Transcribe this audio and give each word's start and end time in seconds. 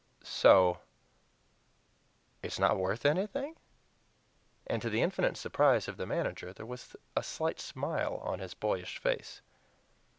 So 0.23 0.79
it's 2.41 2.57
not 2.57 2.75
worth 2.79 3.05
anything?" 3.05 3.55
And, 4.65 4.81
to 4.81 4.89
the 4.89 5.03
infinite 5.03 5.37
surprise 5.37 5.87
of 5.87 5.97
the 5.97 6.07
manager, 6.07 6.53
there 6.53 6.65
was 6.65 6.95
a 7.15 7.21
slight 7.21 7.59
smile 7.59 8.15
on 8.23 8.39
his 8.39 8.55
boyish 8.55 8.97
face. 8.97 9.41